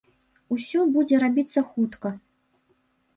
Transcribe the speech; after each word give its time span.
Усё 0.55 0.79
будзе 0.95 1.19
рабіцца 1.23 1.59
хутка. 1.73 2.09